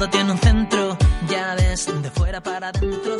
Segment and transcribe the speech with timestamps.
[0.00, 0.96] todo tiene un centro,
[1.28, 3.18] ya ves, de fuera para adentro.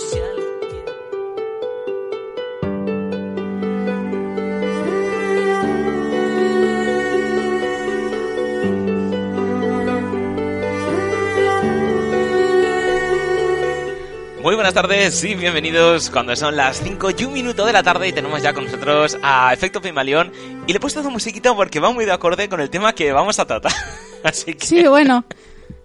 [14.43, 18.09] Muy buenas tardes y bienvenidos cuando son las 5 y un minuto de la tarde
[18.09, 20.33] y tenemos ya con nosotros a Efecto Pimaleón
[20.67, 23.13] y le he puesto esa musiquita porque va muy de acorde con el tema que
[23.13, 23.73] vamos a tratar.
[24.25, 24.67] Así que...
[24.67, 25.27] Sí, bueno.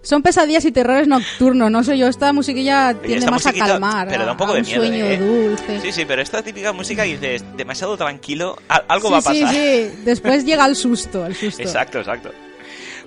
[0.02, 4.08] Son pesadillas y terrores nocturnos, no sé yo, esta musiquilla tiende esta más a calmar,
[4.08, 5.16] Pero da un poco de un miedo, sueño ¿eh?
[5.18, 5.80] dulce.
[5.80, 9.48] Sí, sí, pero esta típica música que dices, demasiado tranquilo, algo sí, va a pasar.
[9.50, 11.62] sí, sí, después llega el susto, el susto.
[11.62, 12.30] Exacto, exacto.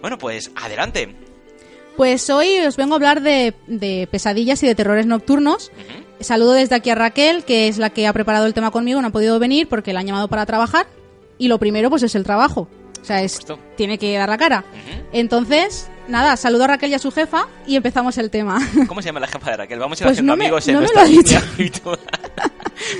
[0.01, 1.15] Bueno, pues adelante.
[1.97, 5.71] Pues hoy os vengo a hablar de, de pesadillas y de terrores nocturnos.
[6.21, 9.07] Saludo desde aquí a Raquel, que es la que ha preparado el tema conmigo, no
[9.07, 10.87] ha podido venir porque la han llamado para trabajar.
[11.37, 12.67] Y lo primero, pues es el trabajo.
[13.01, 13.39] O sea, es,
[13.77, 14.63] tiene que dar la cara.
[15.13, 18.59] Entonces, nada, saludo a Raquel y a su jefa y empezamos el tema.
[18.87, 19.79] ¿Cómo se llama la jefa de Raquel?
[19.79, 21.39] Vamos a ir Pues haciendo no me- amigos en no me lo ha dicho.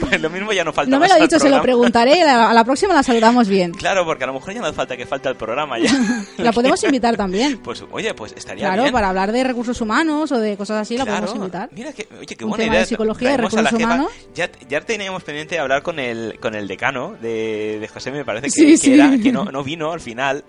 [0.02, 2.22] pues lo mismo ya no falta No me lo ha dicho, se lo preguntaré.
[2.24, 3.72] A la próxima la saludamos bien.
[3.72, 5.90] Claro, porque a lo mejor ya no hace falta que falta el programa ya.
[6.38, 7.58] La podemos invitar también.
[7.60, 8.94] Pues oye, pues estaría Claro, bien.
[8.94, 11.22] para hablar de recursos humanos o de cosas así, la Claro.
[11.28, 11.70] podemos invitar.
[11.74, 12.82] Mira que, oye, qué Un buena tema idea.
[12.82, 14.12] de psicología, la recursos humanos.
[14.36, 18.24] Ya, ya teníamos pendiente de hablar con el, con el decano de, de José, me
[18.26, 18.94] parece que, Sí, que sí.
[18.94, 20.44] era, que no, no vino al final.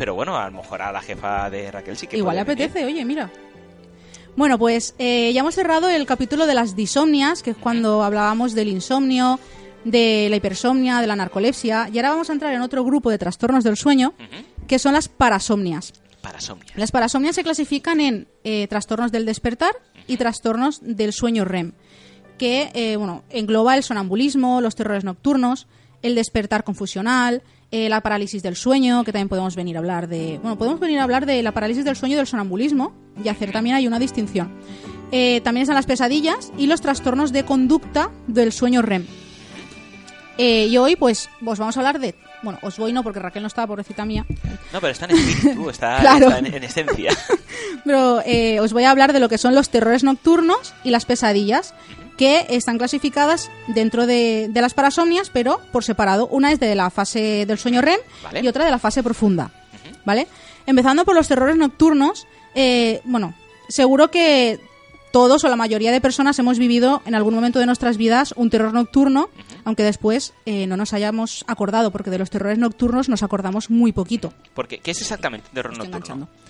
[0.00, 2.62] Pero bueno, a lo mejor a la jefa de Raquel sí que Igual le venir.
[2.64, 3.30] apetece, oye, mira.
[4.34, 8.54] Bueno, pues eh, ya hemos cerrado el capítulo de las disomnias, que es cuando hablábamos
[8.54, 9.38] del insomnio,
[9.84, 13.18] de la hipersomnia, de la narcolepsia, y ahora vamos a entrar en otro grupo de
[13.18, 14.14] trastornos del sueño,
[14.66, 15.92] que son las parasomnias.
[16.22, 16.72] Parasomnia.
[16.76, 19.72] Las parasomnias se clasifican en eh, trastornos del despertar
[20.06, 21.72] y trastornos del sueño REM,
[22.38, 25.66] que eh, bueno, engloba el sonambulismo, los terrores nocturnos,
[26.00, 30.38] el despertar confusional, eh, la parálisis del sueño, que también podemos venir a hablar de...
[30.42, 32.92] Bueno, podemos venir a hablar de la parálisis del sueño y del sonambulismo
[33.24, 34.50] y hacer también hay una distinción.
[35.12, 39.06] Eh, también están las pesadillas y los trastornos de conducta del sueño REM.
[40.38, 42.14] Eh, y hoy, pues, os vamos a hablar de...
[42.42, 44.24] Bueno, os voy no, porque Raquel no estaba, pobrecita mía.
[44.72, 46.28] No, pero está en espíritu, está, Claro.
[46.28, 47.12] está en, en esencia.
[47.84, 51.06] Pero eh, os voy a hablar de lo que son los terrores nocturnos y las
[51.06, 51.74] pesadillas,
[52.20, 56.26] que están clasificadas dentro de, de las parasomnias, pero por separado.
[56.26, 58.42] Una es de la fase del sueño REM Vale.
[58.42, 59.50] y otra de la fase profunda.
[60.04, 60.28] ¿Vale?
[60.66, 63.32] Empezando por los terrores nocturnos, eh, bueno,
[63.70, 64.60] seguro que
[65.12, 68.50] todos o la mayoría de personas hemos vivido en algún momento de nuestras vidas un
[68.50, 69.30] terror nocturno,
[69.64, 73.92] aunque después eh, no nos hayamos acordado, porque de los terrores nocturnos nos acordamos muy
[73.92, 74.34] poquito.
[74.52, 76.26] Porque, ¿qué es exactamente terror Estoy nocturno?
[76.26, 76.40] enganchando.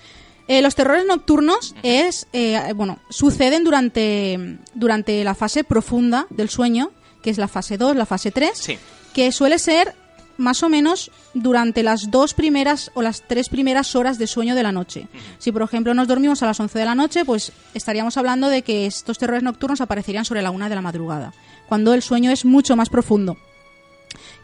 [0.51, 6.91] Eh, los terrores nocturnos es, eh, bueno, suceden durante, durante la fase profunda del sueño,
[7.23, 8.77] que es la fase 2, la fase 3, Sí.
[9.13, 9.95] que suele ser
[10.35, 14.63] más o menos durante las dos primeras o las tres primeras horas de sueño de
[14.63, 15.07] la noche.
[15.39, 18.61] Si, por ejemplo, nos dormimos a las 11 de la noche, pues estaríamos hablando de
[18.63, 21.31] que estos terrores nocturnos aparecerían sobre la una de la madrugada,
[21.69, 23.37] cuando el sueño es mucho más profundo.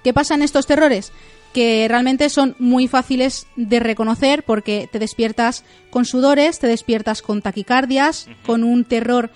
[0.05, 1.11] ¿Qué pasa en estos terrores?
[1.57, 7.41] Que realmente son muy fáciles de reconocer porque te despiertas con sudores, te despiertas con
[7.41, 9.31] taquicardias, con un terror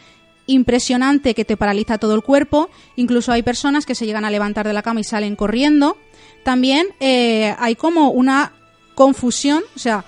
[0.46, 2.70] impresionante que te paraliza todo el cuerpo.
[2.96, 5.98] Incluso hay personas que se llegan a levantar de la cama y salen corriendo.
[6.44, 8.54] También eh, hay como una
[8.94, 10.06] confusión, o sea,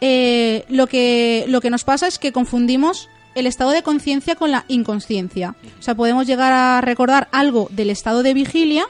[0.00, 4.52] eh, lo, que, lo que nos pasa es que confundimos el estado de conciencia con
[4.52, 5.56] la inconsciencia.
[5.80, 8.86] O sea, podemos llegar a recordar algo del estado de vigilia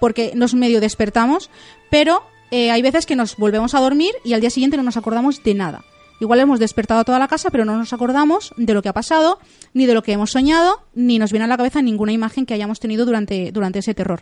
[0.00, 1.50] porque nos medio despertamos,
[1.90, 4.96] pero eh, hay veces que nos volvemos a dormir y al día siguiente no nos
[4.96, 5.84] acordamos de nada.
[6.20, 8.92] Igual hemos despertado a toda la casa, pero no nos acordamos de lo que ha
[8.92, 9.38] pasado,
[9.72, 12.52] ni de lo que hemos soñado, ni nos viene a la cabeza ninguna imagen que
[12.52, 14.20] hayamos tenido durante, durante ese terror.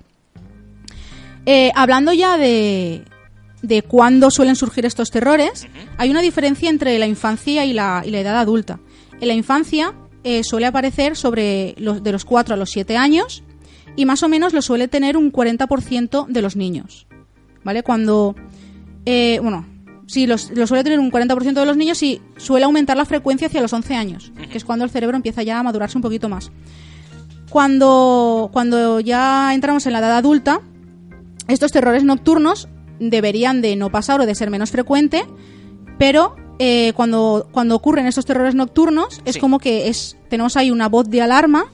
[1.44, 3.04] Eh, hablando ya de,
[3.62, 8.10] de cuándo suelen surgir estos terrores, hay una diferencia entre la infancia y la, y
[8.10, 8.78] la edad adulta.
[9.20, 13.42] En la infancia eh, suele aparecer sobre los, de los 4 a los 7 años
[13.96, 17.08] y más o menos lo suele tener un 40% de los niños.
[17.64, 17.82] ¿Vale?
[17.82, 18.34] Cuando.
[19.06, 19.66] eh, bueno,
[20.06, 23.47] sí, los- lo suele tener un 40% de los niños y suele aumentar la frecuencia
[23.48, 26.28] hacia los 11 años, que es cuando el cerebro empieza ya a madurarse un poquito
[26.28, 26.50] más.
[27.50, 30.60] Cuando, cuando ya entramos en la edad adulta,
[31.47, 32.68] estos terrores nocturnos
[33.00, 35.24] deberían de no pasar o de ser menos frecuente,
[35.98, 39.41] pero eh, cuando, cuando ocurren estos terrores nocturnos es Sí.
[39.41, 41.66] como que es tenemos ahí una voz de alarma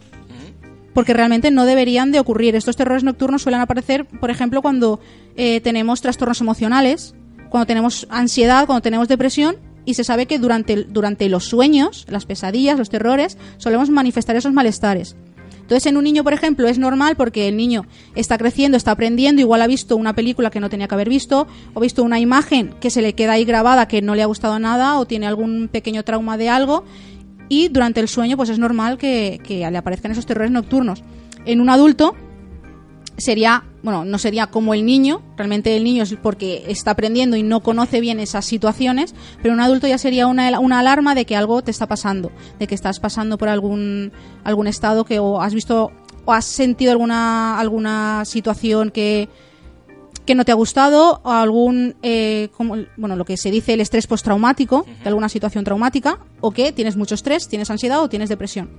[0.95, 2.57] porque realmente no deberían de ocurrir.
[2.57, 5.01] Estos terrores nocturnos suelen aparecer, por ejemplo, cuando
[5.37, 7.15] eh, tenemos trastornos emocionales,
[7.51, 12.25] cuando tenemos ansiedad, cuando tenemos depresión, y se sabe que durante, durante los sueños, las
[12.25, 15.17] pesadillas, los terrores, solemos manifestar esos malestares.
[15.65, 19.41] Entonces, en un niño, por ejemplo, es normal porque el niño está creciendo, está aprendiendo,
[19.41, 22.75] igual ha visto una película que no tenía que haber visto, o visto una imagen
[22.81, 25.69] que se le queda ahí grabada que no le ha gustado nada, o tiene algún
[25.69, 26.85] pequeño trauma de algo,
[27.55, 31.05] y durante el sueño pues es normal que, le aparezcan esos terrores nocturnos.
[31.47, 32.17] En un adulto
[33.17, 37.45] sería, bueno, no sería como el niño, realmente el niño es porque está aprendiendo y
[37.45, 41.37] no conoce bien esas situaciones, pero un adulto ya sería una, una alarma de que
[41.37, 44.11] algo te está pasando, de que estás pasando por algún,
[44.43, 45.93] algún estado que o has visto
[46.25, 49.29] o has sentido alguna, alguna situación que,
[50.25, 54.07] que no te ha gustado algún, eh, como, bueno, lo que se dice el estrés
[54.07, 58.71] postraumático, de alguna situación traumática, o que tienes mucho estrés, tienes ansiedad o tienes depresión.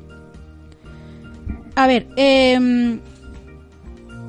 [1.76, 3.00] A ver, eh,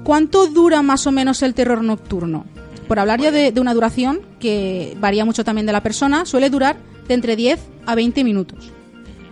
[0.04, 2.44] ¿cuánto dura más o menos el terror nocturno?
[2.88, 6.50] Por hablar ya de, de una duración que varía mucho también de la persona, suele
[6.50, 6.76] durar
[7.08, 8.72] de entre 10 a 20 minutos.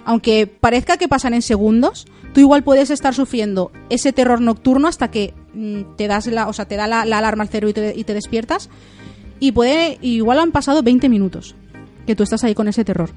[0.05, 5.11] Aunque parezca que pasan en segundos, tú igual puedes estar sufriendo ese terror nocturno hasta
[5.11, 7.73] que mm, te das la, o sea, te da la, la alarma al cerebro y
[7.73, 8.69] te, y te despiertas.
[9.41, 11.55] Y puede, igual han pasado 20 minutos
[12.07, 13.11] que tú estás ahí con ese terror.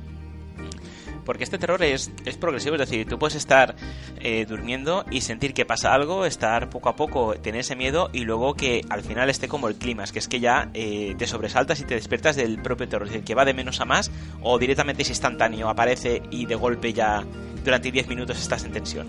[1.25, 3.75] Porque este terror es, es progresivo, es decir, tú puedes estar
[4.21, 8.19] eh, durmiendo y sentir que pasa algo, estar poco a poco, tener ese miedo y
[8.23, 11.81] luego que al final esté como el clima, que es que ya eh, te sobresaltas
[11.81, 14.09] y te despiertas del propio terror, es decir, que va de menos a más
[14.41, 17.25] o directamente es instantáneo, aparece y de golpe ya
[17.67, 19.07] durante 10 minutos estás en tensión.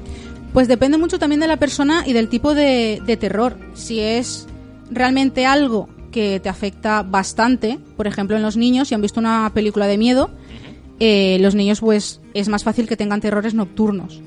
[0.53, 3.57] Pues depende mucho también de la persona y del tipo de, de terror.
[3.75, 4.47] Si es
[4.91, 9.51] realmente algo que te afecta bastante, por ejemplo en los niños, si han visto una
[9.55, 10.31] película de miedo,
[10.99, 14.21] eh, los niños pues es más fácil que tengan terrores nocturnos.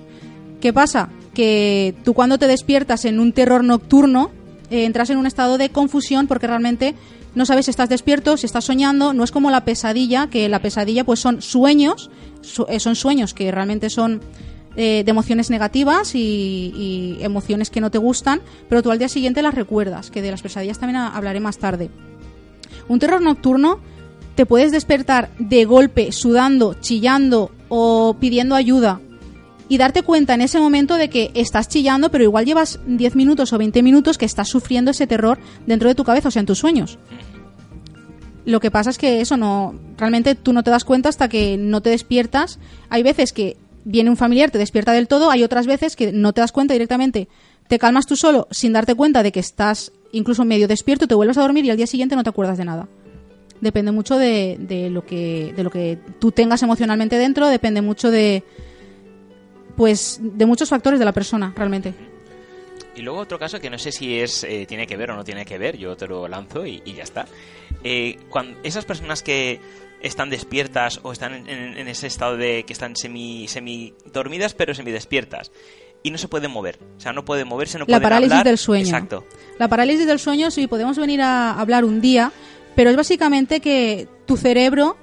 [0.62, 1.10] ¿Qué pasa?
[1.34, 4.32] Que tú cuando te despiertas en un terror nocturno
[4.70, 6.96] eh, entras en un estado de confusión porque realmente
[7.36, 10.60] no sabes si estás despierto, si estás soñando, no es como la pesadilla, que la
[10.62, 12.10] pesadilla pues son sueños,
[12.42, 14.22] su- eh, son sueños que realmente son
[14.76, 19.42] eh, de emociones negativas y, emociones que no te gustan, pero tú al día siguiente
[19.42, 21.90] las recuerdas, que de las pesadillas también hablaré más tarde.
[22.88, 23.80] Un terror nocturno
[24.36, 29.02] te puedes despertar de golpe, sudando, chillando o pidiendo ayuda
[29.72, 33.54] y darte cuenta en ese momento de que estás chillando, pero igual llevas 10 minutos
[33.54, 36.46] o 20 minutos que estás sufriendo ese terror dentro de tu cabeza, o sea, en
[36.46, 37.00] tus sueños.
[38.44, 41.56] Lo que pasa es que eso no, realmente tú no te das cuenta hasta que
[41.56, 42.60] no te despiertas.
[42.90, 46.34] Hay veces que viene un familiar, te despierta del todo, hay otras veces que no
[46.34, 47.30] te das cuenta directamente.
[47.70, 51.38] Te calmas tú solo sin darte cuenta de que estás incluso medio despierto, te vuelves
[51.38, 52.90] a dormir y al día siguiente no te acuerdas de nada.
[53.62, 58.12] Depende mucho de, de lo que de lo que tú tengas emocionalmente dentro, depende mucho
[58.12, 58.44] de
[59.82, 61.92] pues de muchos factores de la persona, realmente.
[62.96, 65.24] Y luego otro caso que no sé si es eh, tiene que ver o no
[65.24, 67.26] tiene que ver, yo te lo lanzo y, y ya está.
[67.84, 69.60] Eh, cuando esas personas que
[70.04, 74.54] están despiertas o están en, en- en ese estado de que están semi, semi dormidas
[74.54, 75.52] pero semi despiertas
[76.04, 78.46] y no se pueden mover, o sea, no pueden moverse, no la pueden parálisis hablar.
[78.46, 78.86] del sueño.
[78.86, 79.26] Exacto.
[79.58, 82.32] La parálisis del sueño, sí, podemos venir a hablar un día,
[82.76, 84.96] pero es básicamente que tu cerebro,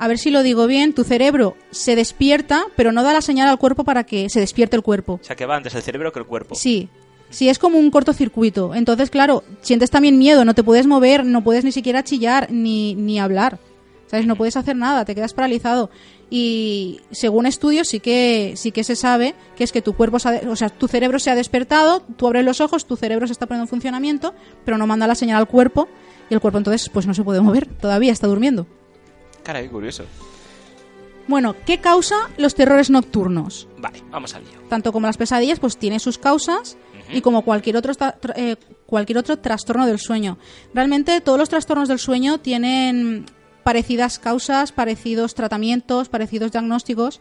[0.00, 3.48] a ver si lo digo bien, tu cerebro se despierta, pero no da la señal
[3.48, 5.20] al cuerpo para que se despierte el cuerpo.
[5.20, 6.54] O sea, que va antes el cerebro que el cuerpo.
[6.54, 6.88] Sí,
[7.28, 8.74] sí, es como un cortocircuito.
[8.74, 12.94] Entonces, claro, sientes también miedo, no te puedes mover, no puedes ni siquiera chillar ni,
[12.94, 13.58] ni hablar.
[14.06, 14.24] ¿Sabes?
[14.24, 15.90] No puedes hacer nada, te quedas paralizado.
[16.30, 20.30] Y según estudios sí que sí que se sabe que es que tu cuerpo, se
[20.30, 23.34] ha o sea, tu cerebro se ha despertado, tú abres los ojos, tu cerebro se
[23.34, 25.88] está poniendo en funcionamiento, pero no manda la señal al cuerpo
[26.30, 28.66] y el cuerpo entonces pues no se puede mover, todavía está durmiendo.
[29.42, 30.04] Caray, curioso.
[31.28, 33.68] Bueno, ¿qué causa los terrores nocturnos?
[33.78, 34.60] Vale, vamos al lío.
[34.68, 36.76] tanto como las pesadillas, pues tiene sus causas
[37.12, 37.92] y como cualquier otro,
[38.36, 40.38] eh, cualquier otro trastorno del sueño.
[40.74, 43.26] Realmente todos los trastornos del sueño tienen
[43.62, 47.20] parecidas causas, parecidos tratamientos, parecidos diagnósticos,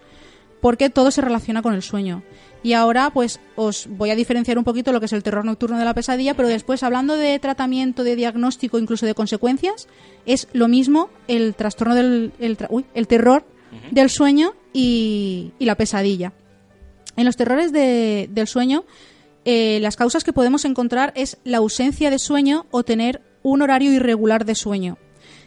[0.62, 2.24] porque todo se relaciona con el sueño.
[2.62, 5.78] Y ahora, pues, os voy a diferenciar un poquito lo que es el terror nocturno
[5.80, 9.88] de la pesadilla, pero después, hablando de tratamiento, de diagnóstico, incluso de consecuencias,
[10.26, 13.46] es lo mismo el trastorno del el, tra- uy, el terror
[13.92, 16.34] del sueño y, y la pesadilla.
[17.16, 18.84] En los terrores de- del sueño,
[19.46, 23.94] eh, las causas que podemos encontrar es la ausencia de sueño o tener un horario
[23.94, 24.98] irregular de sueño.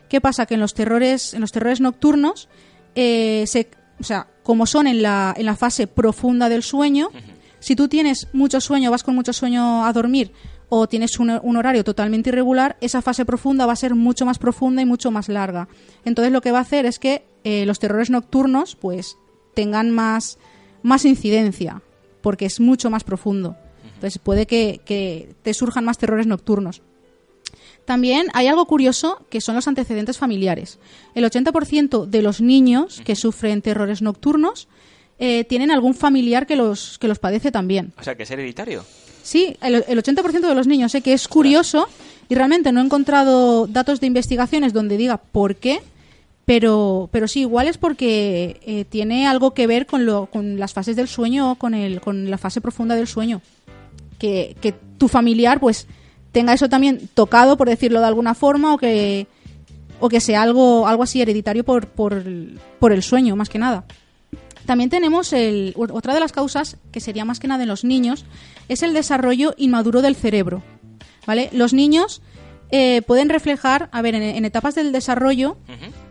[0.09, 0.47] ¿Qué pasa?
[0.47, 2.49] Que en los terrores, en los terrores nocturnos,
[2.95, 3.69] eh, se,
[4.01, 7.11] o sea, como son en la, en la fase profunda del sueño,
[7.61, 10.33] si tú tienes mucho sueño, vas con mucho sueño a dormir
[10.75, 14.39] o tienes un, un horario totalmente irregular, esa fase profunda va a ser mucho más
[14.39, 15.69] profunda y mucho más larga.
[16.07, 19.19] Entonces lo que va a hacer es que eh, los terrores nocturnos pues
[19.55, 20.39] tengan más,
[20.83, 21.83] más incidencia,
[22.23, 23.55] porque es mucho más profundo.
[23.95, 26.83] Entonces puede que, que te surjan más terrores nocturnos.
[27.85, 30.79] También hay algo curioso que son los antecedentes familiares.
[31.15, 34.69] El 80% de los niños que sufren terrores nocturnos
[35.19, 37.93] eh, tienen algún familiar que los, que los padece también.
[37.99, 38.85] O sea, que es hereditario.
[39.23, 41.89] Sí, el, el 80% de los niños, sé que es curioso
[42.29, 45.81] y realmente no he encontrado datos de investigaciones donde diga por qué,
[46.45, 50.73] Pero, pero sí, igual es porque eh, tiene algo que ver con, lo, con las
[50.73, 53.41] fases del sueño o con, el, con la fase profunda del sueño.
[54.19, 55.87] Que, que tu familiar, pues,
[56.33, 59.27] tenga eso también tocado, por decirlo de alguna forma, o que,
[60.01, 62.23] o que sea algo, algo así hereditario por, por,
[62.79, 63.85] por el sueño, más que nada.
[64.67, 68.25] También tenemos el, otra de las causas, que sería más que nada en los niños,
[68.69, 70.63] es el desarrollo inmaduro del cerebro.
[71.27, 71.51] ¿Vale?
[71.53, 72.21] Los niños
[72.71, 75.57] eh, pueden reflejar, a ver, en, en etapas del desarrollo,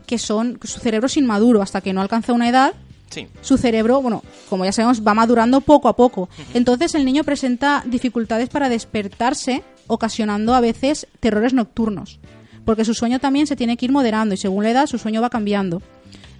[0.05, 2.73] que son su cerebro es inmaduro hasta que no alcanza una edad,
[3.09, 3.27] Sí.
[3.41, 6.29] su cerebro, bueno, como ya sabemos, va madurando poco a poco.
[6.53, 12.21] Entonces el niño presenta dificultades para despertarse, ocasionando a veces terrores nocturnos,
[12.63, 15.21] porque su sueño también se tiene que ir moderando y según la edad su sueño
[15.21, 15.81] va cambiando.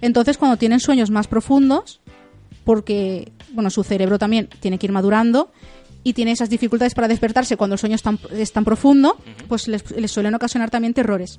[0.00, 2.00] Entonces cuando tienen sueños más profundos,
[2.64, 5.52] porque bueno, su cerebro también tiene que ir madurando
[6.02, 9.18] y tiene esas dificultades para despertarse cuando el sueño es tan, es tan profundo,
[9.48, 11.38] pues les, les suelen ocasionar también terrores.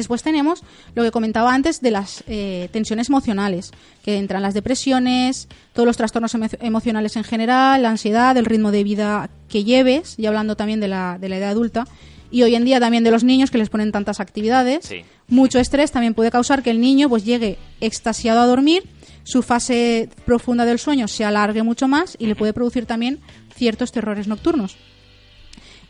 [0.00, 0.62] Después tenemos
[0.94, 3.70] lo que comentaba antes de las eh, tensiones emocionales,
[4.02, 8.72] que entran las depresiones, todos los trastornos emo- emocionales en general, la ansiedad, el ritmo
[8.72, 11.86] de vida que lleves, y hablando también de la, de la edad adulta,
[12.32, 14.86] y hoy en día también de los niños que les ponen tantas actividades.
[14.86, 15.02] Sí.
[15.28, 18.84] Mucho estrés también puede causar que el niño pues llegue extasiado a dormir,
[19.24, 23.18] su fase profunda del sueño se alargue mucho más y le puede producir también
[23.54, 24.76] ciertos terrores nocturnos.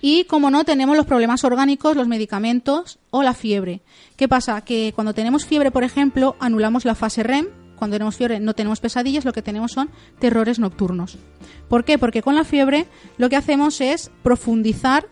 [0.03, 3.83] Y como no, tenemos los problemas orgánicos, los medicamentos o la fiebre.
[4.17, 4.63] ¿Qué pasa?
[4.63, 7.49] Que cuando tenemos fiebre, por ejemplo, anulamos la fase REM.
[7.77, 11.17] Cuando tenemos fiebre no tenemos pesadillas, lo que tenemos son terrores nocturnos.
[11.69, 11.99] ¿Por qué?
[11.99, 12.87] Porque con la fiebre
[13.19, 15.07] lo que hacemos es profundizar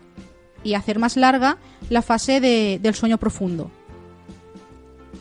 [0.63, 1.57] y hacer más larga
[1.89, 3.71] la fase de- del sueño profundo.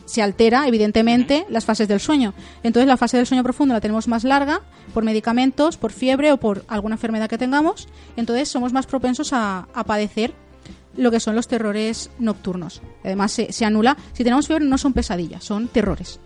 [0.08, 2.32] Se altera, evidentemente, las fases del sueño.
[2.62, 4.62] Entonces, la fase del sueño profundo la tenemos más larga
[4.94, 7.88] por medicamentos, por fiebre o por alguna enfermedad que tengamos.
[8.16, 10.32] Entonces, somos más propensos a, a padecer
[10.96, 12.80] lo que son los terrores nocturnos.
[13.04, 13.96] Además, se, se anula.
[14.14, 16.18] Si tenemos fiebre, no son pesadillas, son terrores.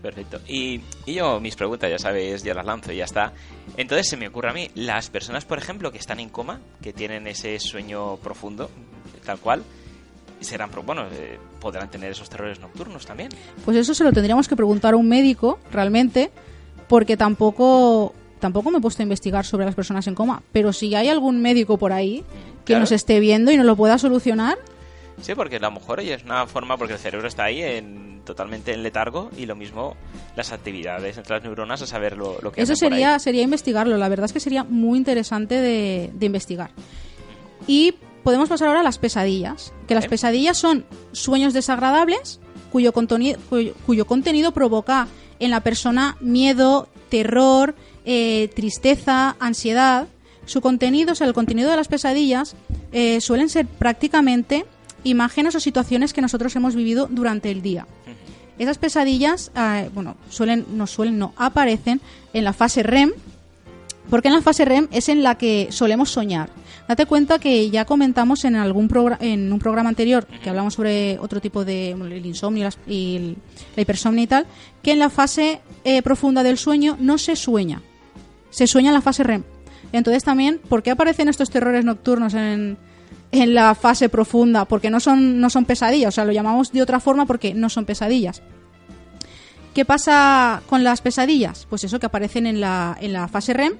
[0.00, 0.40] Perfecto.
[0.48, 3.34] Y, y yo, mis preguntas, ya sabes, ya las lanzo y ya está.
[3.76, 6.92] Entonces se me ocurre a mí, las personas, por ejemplo, que están en coma, que
[6.92, 8.70] tienen ese sueño profundo,
[9.26, 9.62] tal cual,
[10.40, 13.28] serán, bueno, eh, podrán tener esos terrores nocturnos también.
[13.64, 16.30] Pues eso se lo tendríamos que preguntar a un médico, realmente,
[16.88, 20.42] porque tampoco, tampoco me he puesto a investigar sobre las personas en coma.
[20.52, 22.24] Pero si hay algún médico por ahí
[22.64, 22.80] que Claro.
[22.80, 24.58] nos esté viendo y nos lo pueda solucionar,
[25.22, 28.72] Sí, porque a lo mejor es una forma, porque el cerebro está ahí en, totalmente
[28.72, 29.94] en letargo y lo mismo
[30.34, 33.20] las actividades entre las neuronas a saber lo, lo que Eso por sería, ahí.
[33.20, 33.98] sería investigarlo.
[33.98, 36.70] La verdad es que sería muy interesante de, de investigar.
[37.66, 39.72] Y podemos pasar ahora a las pesadillas.
[39.88, 42.40] Que las pesadillas son sueños desagradables
[42.72, 45.08] cuyo, contoni- cuyo, cuyo contenido provoca
[45.38, 47.74] en la persona miedo, terror,
[48.04, 50.06] eh, tristeza, ansiedad.
[50.46, 52.54] Su contenido, o sea, el contenido de las pesadillas
[52.92, 54.66] eh, suelen ser prácticamente
[55.04, 57.86] imágenes o situaciones que nosotros hemos vivido durante el día.
[58.58, 62.00] Esas pesadillas, eh, bueno, suelen, no suelen, no, aparecen
[62.34, 63.12] en la fase REM,
[64.10, 66.50] porque en la fase REM es en la que solemos soñar.
[66.88, 68.90] Date cuenta que ya comentamos en algún
[69.20, 72.78] en un programa anterior que hablamos sobre otro tipo de bueno, el insomnio y las-
[72.86, 73.36] y el-
[73.76, 74.46] la hipersomnia y tal,
[74.82, 77.80] que en la fase eh, profunda del sueño no se sueña,
[78.50, 79.44] se sueña en la fase REM.
[79.92, 82.76] Entonces también, ¿por qué aparecen estos terrores nocturnos en,
[83.32, 84.64] en la fase profunda?
[84.64, 87.68] Porque no son, no son pesadillas, o sea, lo llamamos de otra forma porque no
[87.68, 88.42] son pesadillas.
[89.80, 91.66] ¿Qué pasa con las pesadillas?
[91.70, 93.78] Pues eso que aparecen en la, en la fase REM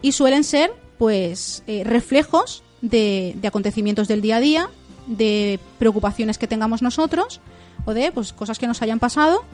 [0.00, 4.70] y suelen ser pues eh, reflejos de, de acontecimientos del día a día,
[5.06, 7.42] de preocupaciones que tengamos nosotros
[7.84, 9.44] o de pues cosas que nos hayan pasado,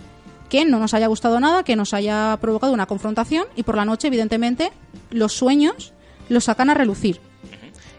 [0.48, 3.84] que no nos haya gustado nada, que nos haya provocado una confrontación y por la
[3.84, 4.70] noche evidentemente
[5.10, 5.94] los sueños
[6.28, 7.20] los sacan a relucir.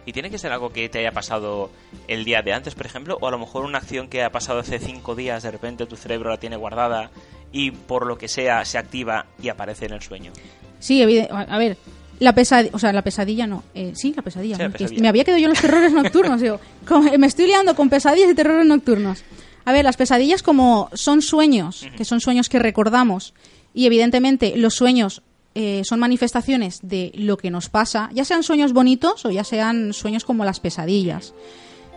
[0.10, 1.70] Y tiene que ser algo que te haya pasado
[2.08, 4.58] el día de antes, por ejemplo, o a lo mejor una acción que ha pasado
[4.58, 7.12] hace cinco días, de repente tu cerebro la tiene guardada
[7.52, 10.32] y por lo que sea se activa y aparece en el sueño.
[10.80, 11.78] Sí, a ver,
[12.18, 14.56] la pesadilla, o sea, la pesadilla no, eh, sí, la pesadilla.
[14.56, 14.74] Sí, la ¿no?
[14.74, 15.02] Que pesadilla.
[15.04, 16.60] Me había quedado yo en los terrores nocturnos, digo,
[17.20, 19.24] me estoy liando con pesadillas y terrores nocturnos.
[19.64, 23.36] A ver, las pesadillas como son sueños, que son sueños que recordamos,
[23.76, 25.22] y evidentemente los sueños
[25.56, 29.94] eh, son manifestaciones de lo que nos pasa, ya sean sueños bonitos o ya sean
[29.94, 31.34] sueños como las pesadillas.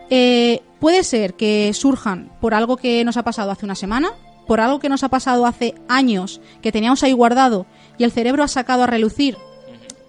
[0.09, 4.11] Eh, puede ser que surjan por algo que nos ha pasado hace una semana,
[4.47, 7.65] por algo que nos ha pasado hace años, que teníamos ahí guardado
[7.97, 9.37] y el cerebro ha sacado a relucir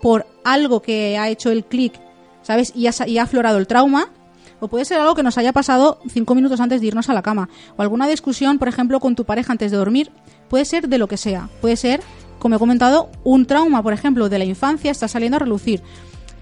[0.03, 1.95] por algo que ha hecho el clic,
[2.43, 2.73] ¿sabes?
[2.75, 4.11] Y ha, y ha aflorado el trauma.
[4.61, 7.23] O puede ser algo que nos haya pasado cinco minutos antes de irnos a la
[7.23, 7.49] cama.
[7.77, 10.11] O alguna discusión, por ejemplo, con tu pareja antes de dormir.
[10.49, 11.49] Puede ser de lo que sea.
[11.61, 12.03] Puede ser,
[12.39, 15.83] como he comentado, un trauma, por ejemplo, de la infancia está saliendo a relucir.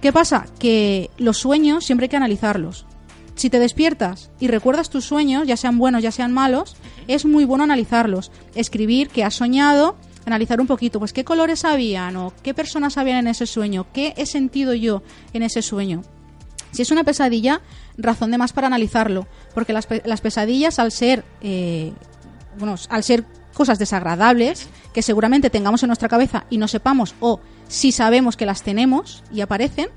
[0.01, 0.47] ¿Qué pasa?
[0.59, 2.87] Que los sueños siempre hay que analizarlos.
[3.35, 6.77] si te despiertas y recuerdas tus sueños, ya sean buenos, ya sean malos,
[7.09, 8.31] es muy bueno analizarlos.
[8.55, 9.97] Escribir qué has soñado,
[10.27, 14.13] analizar un poquito, pues qué colores habían o qué personas habían en ese sueño, qué
[14.17, 16.03] he sentido yo en ese sueño.
[16.73, 17.61] Si es una pesadilla,
[17.97, 21.93] razón de más para analizarlo, porque las, las pesadillas al ser, eh,
[22.59, 27.41] bueno, al ser cosas desagradables que seguramente tengamos en nuestra cabeza y no sepamos, o
[27.69, 29.89] si sabemos que las tenemos y aparecen,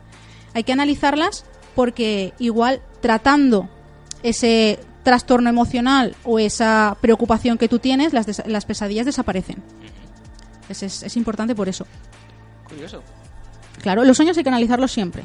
[0.53, 3.69] hay que analizarlas porque igual tratando
[4.23, 9.61] ese trastorno emocional o esa preocupación que tú tienes, las, des- las pesadillas desaparecen.
[10.69, 11.85] Es, es- es importante por eso.
[12.67, 13.03] Curioso.
[13.81, 15.23] Claro, los sueños hay que analizarlos siempre,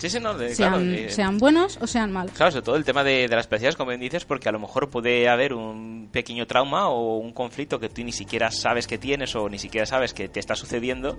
[0.00, 0.84] Sí, sí, no, de- sean, claro.
[0.90, 2.32] eh, sean buenos o sean malos.
[2.34, 4.58] Claro, sobre todo el tema de, de las pesadillas, como bien dices, porque a lo
[4.58, 8.96] mejor puede haber un pequeño trauma o un conflicto que tú ni siquiera sabes que
[8.98, 11.18] tienes o ni siquiera sabes que te está sucediendo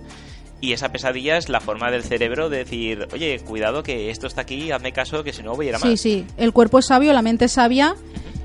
[0.60, 4.40] y esa pesadilla es la forma del cerebro de decir, oye, cuidado que esto está
[4.42, 6.00] aquí, hazme caso que si no voy a ir a Sí, más.
[6.00, 7.94] sí, el cuerpo es sabio, la mente es sabia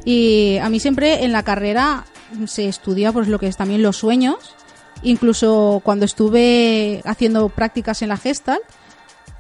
[0.06, 2.06] y a mí siempre en la carrera
[2.46, 4.54] se estudia pues lo que es también los sueños.
[5.04, 8.64] Incluso cuando estuve haciendo prácticas en la Gestalt,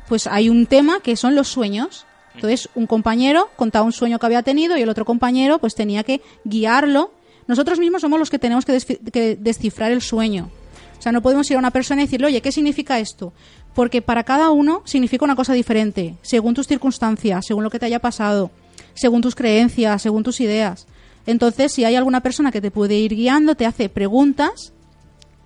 [0.07, 2.05] pues hay un tema que son los sueños.
[2.35, 6.03] Entonces, un compañero contaba un sueño que había tenido y el otro compañero pues tenía
[6.03, 7.11] que guiarlo.
[7.47, 8.79] Nosotros mismos somos los que tenemos que,
[9.11, 10.49] que descifrar el sueño.
[10.97, 13.33] O sea, no podemos ir a una persona y decirle, oye, ¿qué significa esto?
[13.73, 17.85] Porque para cada uno significa una cosa diferente, según tus circunstancias, según lo que te
[17.85, 18.51] haya pasado,
[18.93, 20.87] según tus creencias, según tus ideas.
[21.27, 24.73] Entonces, si hay alguna persona que te puede ir guiando, te hace preguntas,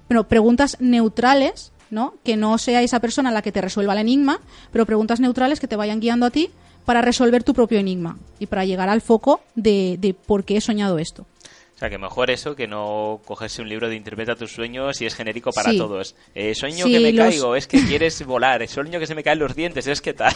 [0.08, 2.16] bueno, preguntas neutrales, ¿no?
[2.24, 4.40] Que no sea esa persona la que te resuelva el enigma,
[4.72, 6.50] pero preguntas neutrales que te vayan guiando a ti
[6.86, 10.62] para resolver tu propio enigma y para llegar al foco de, de por qué he
[10.62, 11.28] soñado esto.
[11.76, 15.06] O sea, que mejor eso que no cogerse un libro de interpreta tus sueños y
[15.08, 15.78] es genérico para Sí.
[15.78, 16.16] todos.
[16.36, 18.68] Eh, sueño Sí, que me los- caigo, es que quieres volar.
[18.68, 20.34] Sueño que se me caen los dientes, es que tal.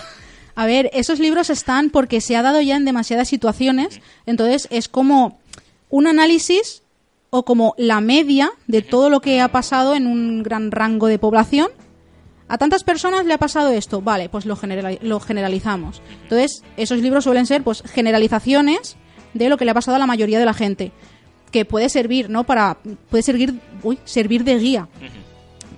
[0.55, 4.87] A ver, esos libros están porque se ha dado ya en demasiadas situaciones, entonces es
[4.87, 5.39] como
[5.89, 6.81] un análisis
[7.37, 11.19] o como la media de todo lo que ha pasado en un gran rango de
[11.19, 11.67] población.
[12.47, 16.01] A tantas personas le ha pasado esto, vale, pues lo, generali- lo generalizamos.
[16.23, 18.97] Entonces, esos libros suelen ser pues generalizaciones
[19.33, 20.91] de lo que le ha pasado a la mayoría de la gente,
[21.51, 22.43] que puede servir, ¿no?
[22.43, 22.77] Para
[23.09, 24.87] puede servir, uy, servir de guía.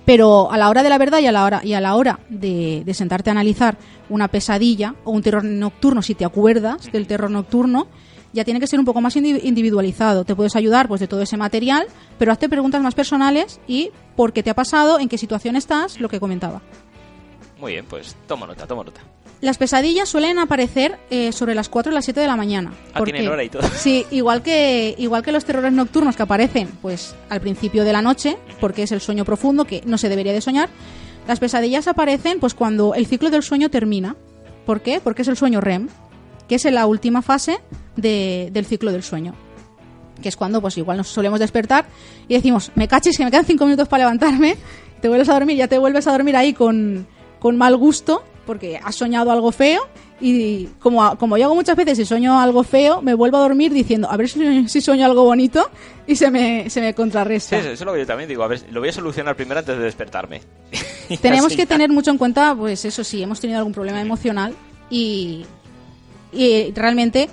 [0.04, 2.20] Pero a la hora de la verdad y a la hora, y a la hora
[2.30, 3.76] de, de sentarte a analizar
[4.08, 7.88] una pesadilla o un terror nocturno, si te acuerdas del terror nocturno,
[8.32, 10.24] ya tiene que ser un poco más indi- individualizado.
[10.24, 11.86] Te puedes ayudar pues de todo ese material,
[12.18, 16.00] pero hazte preguntas más personales y por qué te ha pasado, en qué situación estás,
[16.00, 16.60] lo que comentaba.
[17.60, 19.00] Muy bien, pues toma nota, toma nota.
[19.40, 22.72] Las pesadillas suelen aparecer eh, sobre las 4 y las 7 de la mañana.
[22.92, 23.62] Ah, tienen hora y todo.
[23.76, 28.02] Sí, igual que, igual que los terrores nocturnos que aparecen pues al principio de la
[28.02, 30.68] noche, porque es el sueño profundo que no se debería de soñar,
[31.28, 34.16] las pesadillas aparecen pues cuando el ciclo del sueño termina.
[34.66, 35.00] ¿Por qué?
[35.00, 35.88] Porque es el sueño REM,
[36.48, 37.58] que es en la última fase
[37.98, 39.34] de- del ciclo del sueño.
[40.22, 41.86] Que es cuando pues igual nos solemos despertar
[42.26, 44.56] y decimos, me cachis que me quedan 5 minutos para levantarme,
[45.00, 47.06] te vuelves a dormir, ya te vuelves a dormir ahí con,
[47.38, 49.82] con mal gusto, porque has soñado algo feo
[50.20, 53.72] y como, como yo hago muchas veces y sueño algo feo, me vuelvo a dormir
[53.72, 55.70] diciendo, a ver si, si sueño algo bonito
[56.08, 57.56] y se me, se me Sí, contrarresta.
[57.56, 58.42] eso, eso es lo que yo también digo.
[58.42, 60.40] A ver, lo voy a solucionar primero antes de despertarme.
[61.22, 64.52] Tenemos que tener mucho en cuenta, pues eso sí, hemos tenido algún problema emocional
[64.90, 65.44] y,
[66.32, 67.28] y realmente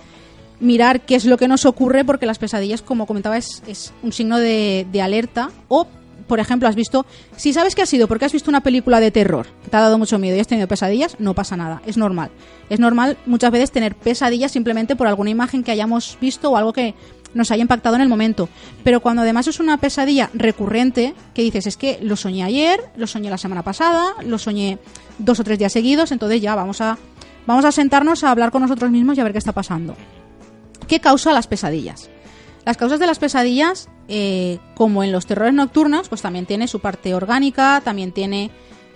[0.59, 4.11] mirar qué es lo que nos ocurre porque las pesadillas, como comentaba, es, es un
[4.11, 5.87] signo de, de alerta o...
[6.27, 9.11] Por ejemplo, has visto, si sabes que ha sido porque has visto una película de
[9.11, 11.97] terror que te ha dado mucho miedo y has tenido pesadillas, no pasa nada, es
[11.97, 12.31] normal.
[12.67, 16.73] Es normal muchas veces tener pesadillas simplemente por alguna imagen que hayamos visto o algo
[16.73, 16.95] que
[17.35, 18.49] nos haya impactado en el momento.
[18.83, 23.05] Pero cuando además es una pesadilla recurrente, que dices, es que lo soñé ayer, lo
[23.05, 24.79] soñé la semana pasada, lo soñé
[25.19, 26.97] dos o tres días seguidos, entonces ya vamos a,
[27.45, 29.95] vamos a sentarnos a hablar con nosotros mismos y a ver qué está pasando.
[30.87, 32.09] ¿Qué causa las pesadillas?
[32.65, 36.79] Las causas de las pesadillas, eh, como en los terrores nocturnos, pues también tiene su
[36.79, 38.49] parte orgánica, también tiene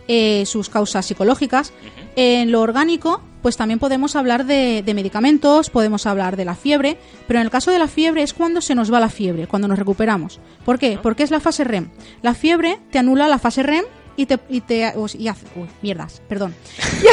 [0.08, 1.72] eh, sus causas psicológicas.
[2.16, 6.98] En lo orgánico, pues también podemos hablar de, de medicamentos, podemos hablar de la fiebre,
[7.28, 9.68] pero en el caso de la fiebre es cuando se nos va la fiebre, cuando
[9.68, 10.40] nos recuperamos.
[10.66, 10.98] ¿Por qué?
[11.02, 11.90] Porque es la fase REM.
[12.24, 13.86] La fiebre te anula la fase REM
[14.18, 14.40] y te...
[14.50, 14.78] Y te
[15.18, 16.56] y hace- uy, mierdas, perdón.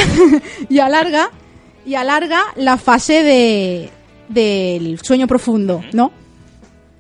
[0.71, 1.31] y alarga,
[1.85, 3.91] y alarga la fase de,
[4.29, 6.13] del sueño profundo, ¿no?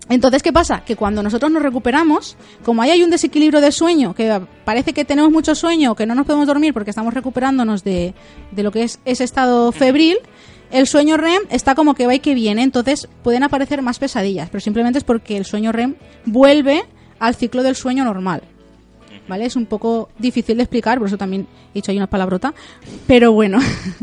[0.08, 0.84] Entonces, ¿qué pasa?
[0.84, 5.04] Que cuando nosotros nos recuperamos, como ahí hay un desequilibrio de sueño, que parece que
[5.04, 8.14] tenemos mucho sueño, que no nos podemos dormir porque estamos recuperándonos de,
[8.52, 10.18] de lo que es ese estado febril,
[10.70, 14.48] el sueño REM está como que va y que viene, entonces pueden aparecer más pesadillas,
[14.48, 16.84] pero simplemente es porque el sueño REM vuelve
[17.18, 18.42] al ciclo del sueño normal.
[19.28, 19.46] ¿Vale?
[19.46, 22.54] Es un poco difícil de explicar, por eso también he dicho ahí una palabrota.
[23.06, 23.58] Pero bueno,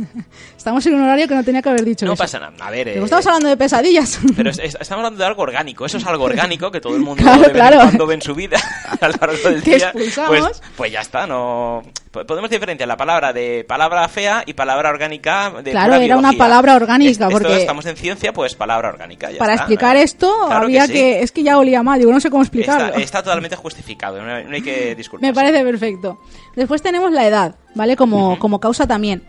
[0.58, 2.24] estamos en un horario que no tenía que haber dicho No eso.
[2.24, 2.54] pasa nada.
[2.60, 2.88] A ver.
[2.88, 4.20] Eh, estamos hablando de pesadillas.
[4.36, 5.86] Pero es- es- estamos hablando de algo orgánico.
[5.86, 7.78] Eso es algo orgánico que todo el mundo Claro, de claro.
[7.78, 8.58] cuando ve en su vida
[9.02, 9.78] a lo largo del día.
[9.78, 10.30] expulsamos.
[10.40, 11.28] Pues, pues ya está.
[11.28, 11.84] No
[12.14, 16.34] podemos diferenciar la palabra de palabra fea y palabra orgánica de Claro, pura era una
[16.34, 19.32] palabra orgánica, Es- esto porque- estamos en ciencia, pues palabra orgánica.
[19.32, 19.64] ya Para está.
[19.66, 20.94] explicar esto Claro había sí.
[20.94, 22.88] que, Es que ya olía mal, digo, no sé cómo explicarlo.
[22.88, 24.22] Está, está totalmente justificado.
[24.22, 25.28] No hay, que disculparse.
[25.28, 26.20] Me parece perfecto.
[26.56, 27.96] Después tenemos la edad, ¿vale?
[27.96, 29.24] Como, como causa también.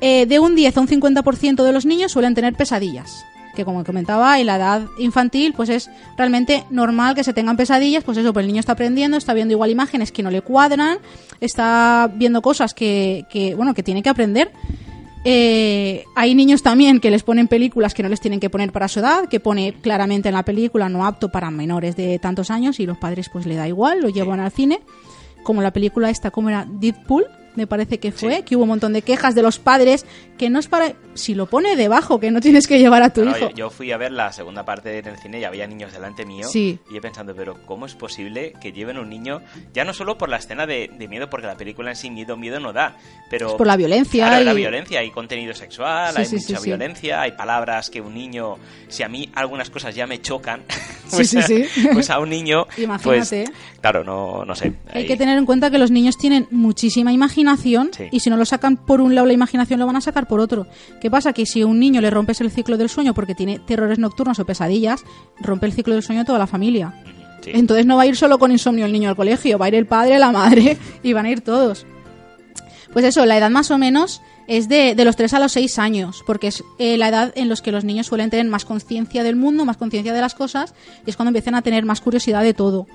[0.00, 3.24] Eh, de un 10 a un 50% de los niños suelen tener pesadillas.
[3.54, 8.04] Que como comentaba, en la edad infantil, pues es realmente normal que se tengan pesadillas.
[8.04, 10.98] Pues eso, pues el niño está aprendiendo, está viendo igual imágenes que no le cuadran,
[11.40, 14.50] está viendo cosas que, que bueno, que tiene que aprender.
[15.24, 18.88] Eh, hay niños también que les ponen películas que no les tienen que poner para
[18.88, 22.80] su edad, que pone claramente en la película no apto para menores de tantos años
[22.80, 24.80] y los padres pues le da igual, lo llevan al cine.
[25.44, 28.42] Como la película esta, como era Deadpool, me parece que fue, Sí.
[28.42, 30.06] que hubo un montón de quejas de los padres
[30.38, 30.92] que no es para...
[31.14, 33.48] Si lo pone debajo, que no tienes que llevar a tu Claro, hijo.
[33.50, 36.24] yo, yo fui a ver la segunda parte en el cine y había niños delante
[36.24, 36.46] mío.
[36.48, 36.78] Sí.
[36.90, 39.42] Y yo pensando, pero ¿cómo es posible que lleven un niño,
[39.74, 42.36] ya no solo por la escena de, de miedo, porque la película en sí miedo,
[42.38, 42.96] miedo no da,
[43.28, 43.48] pero...
[43.48, 46.60] Es por la violencia Claro, y- la violencia, hay contenido sexual, Sí, hay sí, mucha
[46.60, 48.56] violencia, hay palabras que un niño,
[48.88, 50.62] si a mí algunas cosas ya me chocan,
[51.10, 51.46] pues, a-
[51.92, 53.44] pues a un niño, Imagínate.
[53.44, 53.50] pues,
[53.82, 54.72] claro, no, no sé.
[54.92, 57.41] Hay ahí- que tener en cuenta que los niños tienen muchísima imaginación
[57.92, 58.04] Sí.
[58.10, 60.40] y si no lo sacan por un lado la imaginación lo van a sacar por
[60.40, 60.66] otro.
[61.00, 61.32] ¿Qué pasa?
[61.32, 64.38] Que si a un niño le rompes el ciclo del sueño porque tiene terrores nocturnos
[64.38, 65.04] o pesadillas,
[65.40, 66.94] rompe el ciclo del sueño toda la familia.
[67.42, 67.50] Sí.
[67.54, 69.74] Entonces no va a ir solo con insomnio el niño al colegio, va a ir
[69.74, 71.86] el padre, la madre y van a ir todos.
[72.92, 75.78] Pues eso, la edad más o menos es de, de los 3 a los 6
[75.78, 79.22] años, porque es eh, la edad en los que los niños suelen tener más conciencia
[79.22, 80.74] del mundo, más conciencia de las cosas,
[81.06, 82.86] y es cuando empiezan a tener más curiosidad de todo.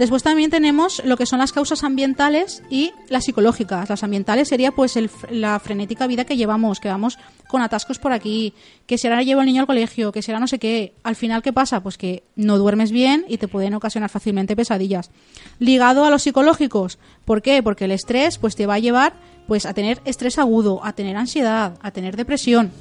[0.00, 3.90] Después también tenemos lo que son las causas ambientales y las psicológicas.
[3.90, 8.14] Las ambientales sería pues el la frenética vida que llevamos, que vamos con atascos por
[8.14, 8.54] aquí,
[8.86, 10.94] que si ahora llevo al niño al colegio, que ahora no sé qué.
[11.02, 11.82] Al final, ¿qué pasa?
[11.82, 15.10] Pues que no duermes bien y te pueden ocasionar fácilmente pesadillas.
[15.58, 17.62] Ligado a los psicológicos, ¿por qué?
[17.62, 19.12] Porque el estrés pues te va a llevar
[19.46, 22.72] pues a tener estrés agudo, a tener ansiedad, a tener depresión.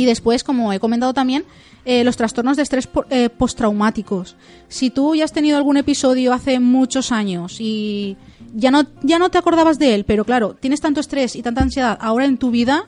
[0.00, 1.44] Y después, como he comentado también,
[1.84, 4.34] eh, los trastornos de estrés eh, postraumáticos.
[4.68, 8.16] Si tú ya has tenido algún episodio hace muchos años y
[8.54, 11.60] ya no, ya no te acordabas de él, pero claro, tienes tanto estrés y tanta
[11.62, 12.86] ansiedad ahora en tu vida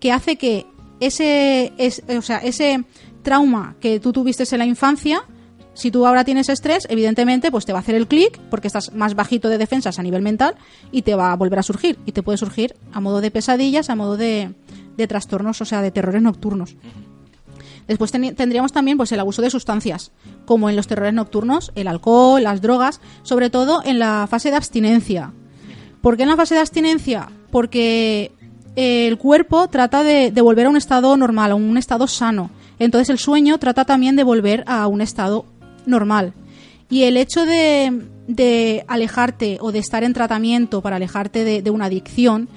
[0.00, 0.66] que hace que
[1.00, 2.84] ese, es- o sea, ese
[3.22, 5.22] trauma que tú tuviste en la infancia,
[5.74, 8.92] si tú ahora tienes estrés, evidentemente, pues te va a hacer el clic porque estás
[8.94, 10.54] más bajito de defensas a nivel mental
[10.92, 11.98] y te va a volver a surgir.
[12.06, 14.54] Y te puede surgir a modo de pesadillas, a modo de,
[14.96, 16.76] de trastornos, o sea, de terrores nocturnos.
[17.86, 20.10] Después tendríamos también pues el abuso de sustancias,
[20.46, 24.56] como en los terrores nocturnos, el alcohol, las drogas, sobre todo en la fase de
[24.56, 25.32] abstinencia.
[26.00, 27.28] ¿Por qué en la fase de abstinencia?
[27.50, 28.32] Porque
[28.76, 32.50] eh, el cuerpo trata de, volver a un estado normal, a un estado sano.
[32.78, 35.44] Entonces el sueño trata también de volver a un estado
[35.84, 36.32] normal.
[36.88, 41.86] Y el hecho de, de alejarte o de estar en tratamiento para alejarte de una
[41.86, 42.48] adicción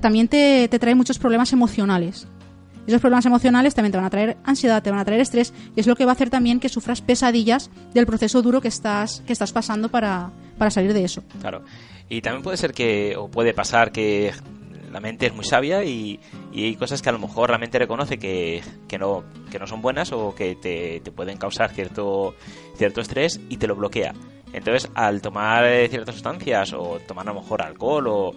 [0.00, 2.26] también te, te trae muchos problemas emocionales.
[2.86, 5.80] Esos problemas emocionales también te van a traer ansiedad, te van a traer estrés y
[5.80, 9.22] es lo que va a hacer también que sufras pesadillas del proceso duro que estás,
[9.26, 11.24] que estás pasando para, para salir de eso.
[11.40, 11.64] Claro.
[12.08, 14.32] Y también puede ser que, o puede pasar que
[14.92, 16.20] la mente es muy sabia y,
[16.52, 19.66] y hay cosas que a lo mejor la mente reconoce que, que, no, que no
[19.66, 22.36] son buenas o que te, te pueden causar cierto,
[22.76, 24.14] cierto estrés y te lo bloquea.
[24.52, 28.34] Entonces, al tomar ciertas sustancias o tomar a lo mejor alcohol o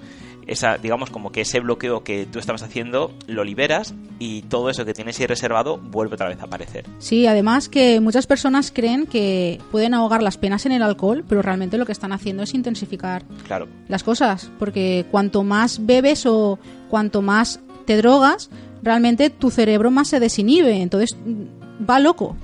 [0.52, 4.84] esa, digamos, como que ese bloqueo que tú estabas haciendo, lo liberas y todo eso
[4.86, 6.86] que tienes ahí reservado vuelve otra vez a aparecer.
[7.00, 11.42] Sí, además que muchas personas creen que pueden ahogar las penas en el alcohol, pero
[11.42, 13.68] realmente lo que están haciendo es intensificar Claro.
[13.88, 16.60] las cosas, porque cuanto más bebes o
[16.90, 18.50] cuanto más te drogas,
[18.84, 22.36] realmente tu cerebro más se desinhibe, entonces mm, va loco.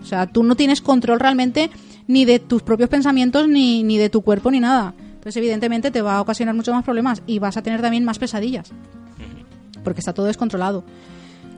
[0.00, 1.70] O sea, tú no tienes control realmente
[2.06, 4.94] ni de tus propios pensamientos ni, ni de tu cuerpo ni nada.
[5.20, 8.18] Entonces, evidentemente, te va a ocasionar muchos más problemas y vas a tener también más
[8.18, 8.72] pesadillas,
[9.84, 10.82] porque está todo descontrolado.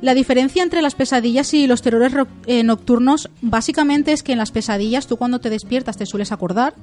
[0.01, 4.39] La diferencia entre las pesadillas y los terrores ro- eh, nocturnos básicamente es que en
[4.39, 6.75] las pesadillas tú cuando te despiertas te sueles acordar,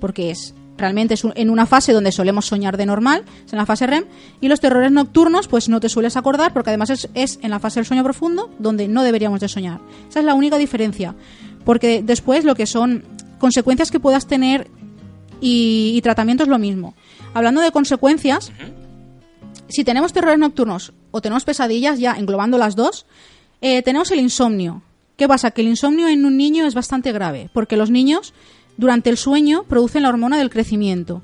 [0.00, 3.58] porque es realmente es un- en una fase donde solemos soñar de normal, es en
[3.58, 4.04] la fase REM,
[4.40, 7.58] y los terrores nocturnos pues no te sueles acordar porque además es, es en la
[7.58, 9.80] fase del sueño profundo donde no deberíamos de soñar.
[10.08, 11.14] Esa es la única diferencia,
[11.64, 13.02] porque después lo que son
[13.40, 14.70] consecuencias que puedas tener
[15.40, 16.94] y, y tratamiento es lo mismo.
[17.34, 18.52] Hablando de consecuencias,
[19.68, 23.06] si tenemos terrores nocturnos o tenemos pesadillas, ya englobando las dos,
[23.60, 24.82] eh, tenemos el insomnio.
[25.16, 25.50] ¿Qué pasa?
[25.50, 28.32] Que el insomnio en un niño es bastante grave, porque los niños
[28.76, 31.22] durante el sueño producen la hormona del crecimiento.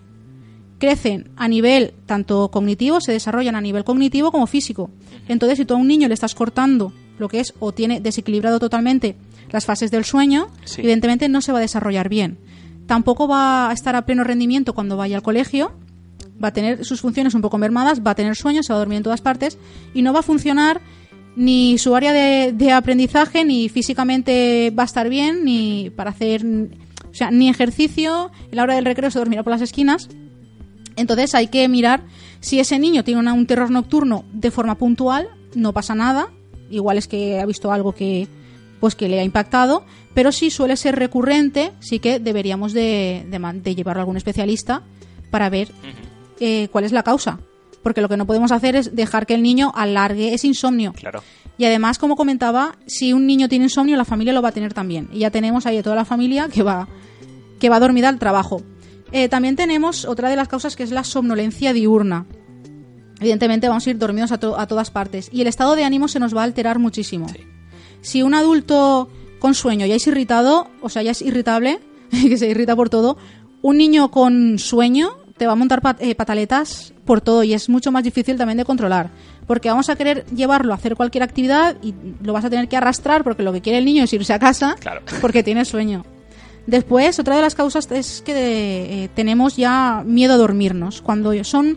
[0.78, 4.90] crecen a nivel tanto cognitivo, se desarrollan a nivel cognitivo como físico.
[5.26, 8.58] Entonces, si tú a un niño le estás cortando lo que es o tiene desequilibrado
[8.58, 9.16] totalmente
[9.50, 10.82] las fases del sueño, Sí.
[10.82, 12.36] evidentemente no se va a desarrollar bien.
[12.86, 15.72] Tampoco va a estar a pleno rendimiento cuando vaya al colegio,
[16.42, 18.80] va a tener sus funciones un poco mermadas, va a tener sueño, se va a
[18.80, 19.58] dormir en todas partes
[19.94, 20.80] y no va a funcionar
[21.36, 27.14] ni su área de, aprendizaje, ni físicamente va a estar bien, ni para hacer, o
[27.14, 30.08] sea, ni ejercicio, en la hora del recreo se dormirá por las esquinas.
[30.96, 32.04] Entonces hay que mirar
[32.40, 36.28] si ese niño tiene un terror nocturno de forma puntual, no pasa nada,
[36.70, 38.28] igual es que ha visto algo que
[38.80, 39.84] pues que le ha impactado,
[40.14, 44.16] pero si suele ser recurrente, sí que deberíamos de, de man- de llevarlo a algún
[44.16, 44.82] especialista
[45.30, 45.68] para ver
[46.40, 47.38] eh, cuál es la causa.
[47.82, 50.92] Porque lo que no podemos hacer es dejar que el niño alargue ese insomnio.
[50.92, 51.22] Claro.
[51.56, 54.74] Y además, como comentaba, si un niño tiene insomnio, la familia lo va a tener
[54.74, 55.08] también.
[55.12, 56.88] Y ya tenemos ahí a toda la familia que va,
[57.60, 58.60] que va dormida al trabajo.
[59.12, 62.26] Eh, también tenemos otra de las causas que es la somnolencia diurna.
[63.20, 65.28] Evidentemente vamos a ir dormidos a, to- a todas partes.
[65.32, 67.28] Y el estado de ánimo se nos va a alterar muchísimo.
[67.28, 67.38] Sí.
[68.06, 69.08] Si un adulto
[69.40, 73.16] con sueño ya es irritado, o sea, ya es irritable, que se irrita por todo,
[73.62, 77.68] un niño con sueño te va a montar pat- eh, pataletas por todo y es
[77.68, 79.10] mucho más difícil también de controlar.
[79.46, 82.76] Porque vamos a querer llevarlo a hacer cualquier actividad y lo vas a tener que
[82.76, 85.02] arrastrar porque lo que quiere el niño es irse a casa Claro.
[85.20, 86.04] porque tiene sueño.
[86.66, 88.32] Después, otra de las causas es que
[89.04, 91.00] eh, tenemos ya miedo a dormirnos.
[91.02, 91.76] Cuando son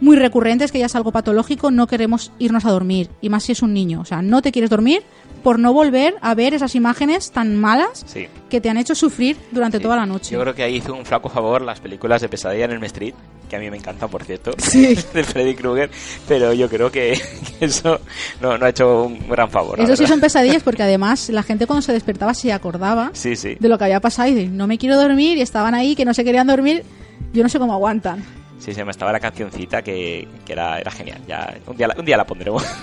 [0.00, 3.08] muy recurrentes, que ya es algo patológico, no queremos irnos a dormir.
[3.20, 4.00] Y más si es un niño.
[4.00, 5.02] O sea, no te quieres dormir
[5.42, 8.26] por no volver a ver esas imágenes tan malas Sí.
[8.50, 9.82] que te han hecho sufrir durante Sí.
[9.82, 10.34] toda la noche.
[10.34, 13.14] Yo creo que ahí hizo un flaco favor las películas de Pesadilla en el Street,
[13.48, 14.94] que a mí me encantan, por cierto, Sí.
[15.14, 15.90] de Freddy Krueger,
[16.28, 17.18] pero yo creo que,
[17.58, 18.00] que eso
[18.42, 19.80] no, no ha hecho un gran favor.
[19.80, 23.56] Eso sí son pesadillas porque además la gente cuando se despertaba se acordaba Sí, sí.
[23.58, 26.04] de lo que había pasado y de no me quiero dormir y estaban ahí que
[26.04, 26.84] no se querían dormir.
[27.32, 28.24] Yo no sé cómo aguantan.
[28.60, 31.20] Sí, se me estaba la cancioncita que, que era, era genial.
[31.26, 32.64] Ya, un, día la, un día la pondremos.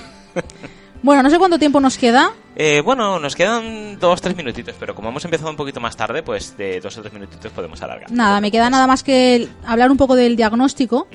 [1.03, 2.31] Bueno, no sé cuánto tiempo nos queda.
[2.55, 6.23] Eh, bueno, nos quedan dos, tres minutitos, pero como hemos empezado un poquito más tarde,
[6.23, 8.11] pues de dos o tres minutitos podemos alargar.
[8.11, 11.07] Nada, me queda nada más que hablar un poco del diagnóstico,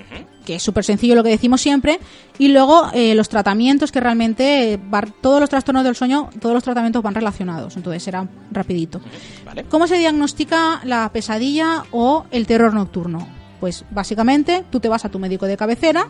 [0.47, 1.99] que es súper sencillo lo que decimos siempre,
[2.39, 6.55] y luego eh, los tratamientos que realmente, eh, va- todos los trastornos del sueño, todos
[6.55, 9.01] los tratamientos van relacionados, entonces será rapidito.
[9.45, 9.65] Vale.
[9.65, 13.27] ¿Cómo se diagnostica la pesadilla o el terror nocturno?
[13.63, 16.09] Pues básicamente tú te vas a tu médico de cabecera,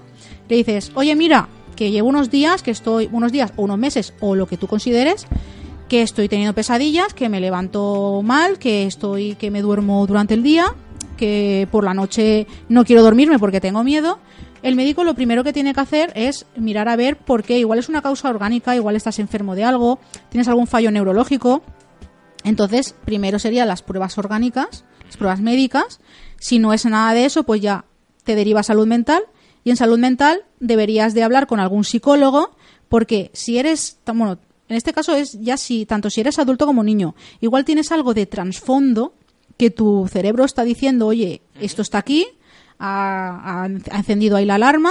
[0.48, 4.14] le dices, oye mira, que llevo unos días, que estoy, unos días o unos meses
[4.20, 5.26] o lo que tú consideres,
[5.86, 10.42] que estoy teniendo pesadillas, que me levanto mal, que estoy, que me duermo durante el
[10.42, 10.74] día,
[11.18, 14.18] que por la noche no quiero dormirme porque tengo miedo.
[14.62, 17.58] El médico lo primero que tiene que hacer es mirar a ver por qué.
[17.58, 19.98] Igual es una causa orgánica, igual estás enfermo de algo,
[20.30, 21.62] tienes algún fallo neurológico.
[22.44, 26.00] Entonces, primero serían las pruebas orgánicas, las pruebas médicas.
[26.42, 27.85] Si no es nada de eso, pues ya
[28.24, 29.22] te deriva a salud mental.
[29.62, 32.57] Y en salud mental deberías de hablar con algún psicólogo,
[32.88, 36.83] porque si eres, bueno, en este caso es ya si, tanto si eres adulto como
[36.83, 39.14] niño, igual tienes algo de trasfondo
[39.57, 42.26] que tu cerebro está diciendo, oye, esto está aquí,
[42.81, 44.90] ha, ha- ha encendido ahí la alarma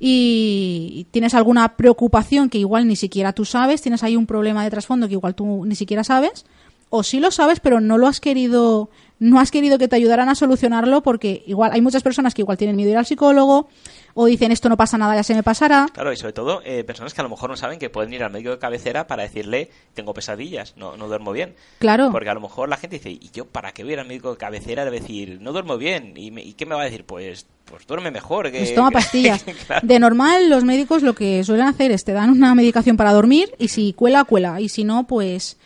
[0.00, 4.70] y tienes alguna preocupación que igual ni siquiera tú sabes, tienes ahí un problema de
[4.70, 6.46] trasfondo que igual tú ni siquiera sabes,
[6.88, 10.28] o sí lo sabes, pero no lo has querido, no has querido que te ayudaran
[10.28, 13.68] a solucionarlo porque igual hay muchas personas que igual tienen miedo de ir al psicólogo
[14.14, 15.86] o dicen esto no pasa nada, ya se me pasará.
[15.92, 18.24] Claro, y sobre todo eh, personas que a lo mejor no saben que pueden ir
[18.24, 21.54] al médico de cabecera para decirle, tengo pesadillas, no, no duermo bien.
[21.78, 22.08] Claro.
[22.10, 24.08] Porque a lo mejor la gente dice, ¿y yo para qué voy a ir al
[24.08, 24.82] médico de cabecera?
[24.82, 26.14] A decir, no duermo bien.
[26.16, 27.04] ¿Y, me- y qué me va a decir?
[27.04, 28.50] Pues, pues duerme mejor.
[28.50, 29.44] Que, Pues toma pastillas.
[29.66, 29.86] Claro.
[29.86, 33.54] De normal, los médicos lo que suelen hacer es te dan una medicación para dormir
[33.58, 34.60] y si cuela, cuela.
[34.60, 35.56] Y si no, pues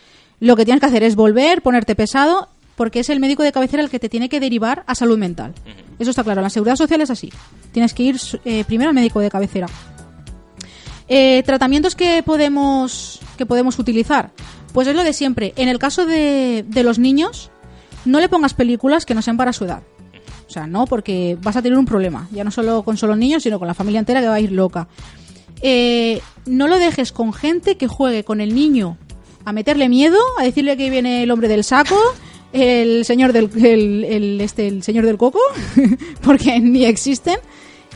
[0.40, 3.82] lo que tienes que hacer es volver, ponerte pesado, porque es el médico de cabecera
[3.82, 5.54] el que te tiene que derivar a salud mental.
[5.98, 6.42] Eso está claro.
[6.42, 7.32] La seguridad social es así.
[7.72, 9.68] Tienes que ir eh, primero al médico de cabecera.
[11.08, 14.30] Eh, tratamientos que podemos que podemos utilizar
[14.72, 17.50] pues es lo de siempre en el caso de, de los niños
[18.06, 19.82] no le pongas películas que no sean para su edad
[20.48, 23.42] o sea no porque vas a tener un problema ya no solo con solo niños
[23.42, 24.88] sino con la familia entera que va a ir loca
[25.60, 28.96] Eh, no lo dejes con gente que juegue con el niño
[29.44, 31.98] a meterle miedo a decirle que viene el hombre del saco
[32.54, 35.40] el señor del el, el- este el señor del coco
[36.22, 37.36] porque ni existen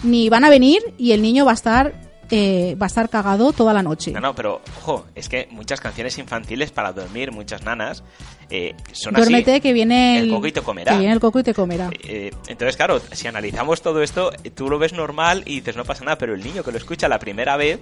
[0.03, 3.53] ni van a venir y el niño va a estar eh, va a estar cagado
[3.55, 4.11] toda la noche.
[4.12, 8.05] No, no, pero ojo, es que muchas canciones infantiles para dormir, muchas nanas,
[8.51, 9.61] eh, son Duérmete así.
[9.62, 10.92] que viene El coco y te comerá.
[10.92, 11.88] Que viene el coco y te comerá.
[12.03, 15.87] Eh, entonces, claro, si analizamos todo esto, eh, tú lo ves normal y dices no
[15.87, 17.79] pasa nada, pero el niño que lo escucha la primera vez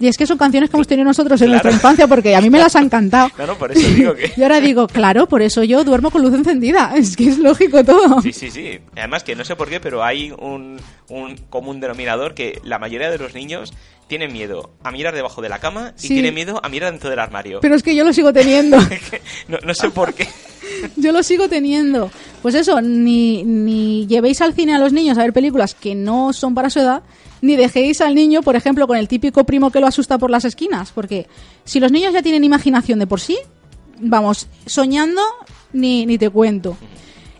[0.00, 1.62] Y es que son canciones que hemos tenido nosotros en Claro.
[1.64, 3.30] nuestra infancia porque a mí me las han cantado.
[3.30, 4.32] Claro, por eso digo que...
[4.36, 6.92] Y ahora digo, claro, por eso yo duermo con luz encendida.
[6.96, 8.22] Es que es lógico todo.
[8.22, 8.78] Sí, sí, sí.
[8.96, 13.10] Además que no sé por qué, pero hay un, un común denominador que la mayoría
[13.10, 13.72] de los niños
[14.06, 16.08] tienen miedo a mirar debajo de la cama y Sí.
[16.08, 17.58] tienen miedo a mirar dentro del armario.
[17.60, 18.78] Pero es que yo lo sigo teniendo.
[19.48, 20.28] no, no sé por qué.
[20.96, 22.10] Yo lo sigo teniendo.
[22.42, 26.32] Pues eso, ni, ni llevéis al cine a los niños a ver películas que no
[26.32, 27.02] son para su edad,
[27.40, 30.44] ni dejéis al niño, por ejemplo, con el típico primo que lo asusta por las
[30.44, 30.92] esquinas.
[30.92, 31.26] Porque
[31.64, 33.38] si los niños ya tienen imaginación de por sí,
[34.00, 35.22] vamos, soñando,
[35.72, 36.76] ni, ni te cuento.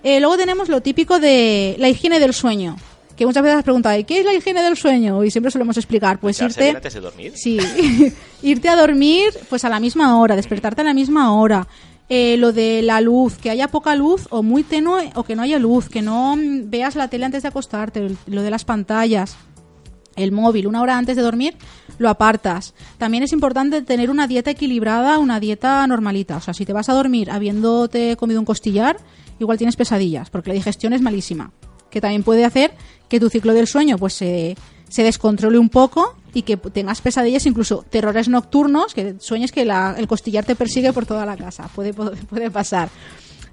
[0.02, 2.76] Eh, luego tenemos lo típico de la higiene del sueño.
[3.16, 5.24] Que muchas veces has preguntado, ¿y qué es la higiene del sueño?
[5.24, 6.76] Y siempre solemos explicar, pues ¿Echarse irte...
[6.76, 7.32] antes de dormir?
[7.34, 7.58] Sí,
[8.42, 11.66] irte a dormir pues a la misma hora, despertarte a la misma hora.
[12.10, 15.42] Eh, lo de la luz, que haya poca luz o muy tenue o que no
[15.42, 19.36] haya luz, que no mm, veas la tele antes de acostarte, lo de las pantallas,
[20.16, 21.56] el móvil, una hora antes de dormir,
[21.98, 22.74] lo apartas.
[22.96, 26.38] También es importante tener una dieta equilibrada, una dieta normalita.
[26.38, 28.96] O sea, si te vas a dormir habiéndote comido un costillar,
[29.38, 31.52] igual tienes pesadillas, porque la digestión es malísima.
[31.90, 32.72] Que también puede hacer
[33.08, 34.56] que tu ciclo del sueño pues se,
[34.88, 39.94] se descontrole un poco y que tengas pesadillas, incluso terrores nocturnos, que sueñes que la-
[39.98, 41.68] el costillar te persigue por toda la casa.
[41.74, 41.92] Puede,
[42.28, 42.88] puede, pasar.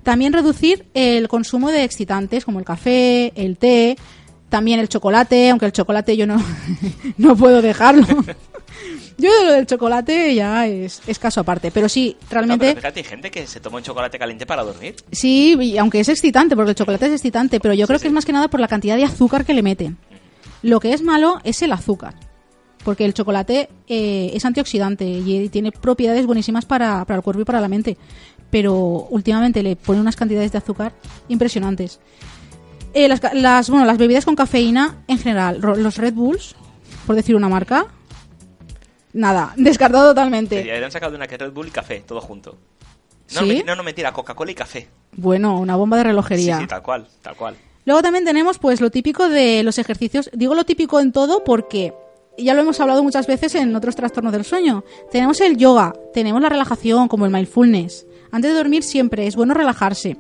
[0.04, 3.98] También reducir el consumo de excitantes como el café, el té,
[4.50, 6.38] también el chocolate, aunque el chocolate yo no,
[7.18, 8.06] no puedo dejarlo.
[9.18, 12.66] Yo de lo del chocolate ya es, es caso aparte, pero sí, No, realmente...
[12.68, 14.96] pero fíjate, hay gente que se toma un chocolate caliente para dormir.
[15.14, 18.14] Sí, y aunque es excitante, porque el chocolate es excitante, pero yo creo que es
[18.14, 19.98] más que nada por la cantidad de azúcar que le meten.
[20.62, 22.16] Lo que es malo es el azúcar,
[22.84, 27.46] porque el chocolate eh, es antioxidante y tiene propiedades buenísimas para, para el cuerpo y
[27.46, 27.98] para la mente,
[28.50, 28.74] pero
[29.10, 30.94] últimamente le ponen unas cantidades de azúcar
[31.28, 32.00] impresionantes.
[32.94, 36.56] Eh, las, las, bueno, las bebidas con cafeína en general, los Red Bulls,
[37.06, 37.88] por decir una marca,
[39.14, 40.66] nada, descartado totalmente.
[40.66, 42.58] Y habrían sacado una que Red Bull y café, todo junto.
[43.34, 43.46] No, ¿Sí?
[43.48, 44.88] me- no, no, mentira, Coca-Cola y café.
[45.14, 46.60] Bueno, una bomba de Sí, relojería.
[46.60, 47.56] sí, tal cual, tal cual.
[47.86, 50.30] Luego también tenemos pues lo típico de los ejercicios.
[50.34, 51.94] Digo lo típico en todo porque
[52.38, 54.84] ya lo hemos hablado muchas veces en otros trastornos del sueño.
[55.12, 58.08] Tenemos el yoga, tenemos la relajación como el mindfulness.
[58.32, 60.18] Antes de dormir siempre es bueno relajarse.